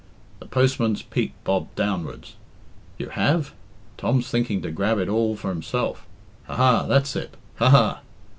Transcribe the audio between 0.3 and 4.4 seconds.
The postman's peak bobbed downwards. "You have? Tom's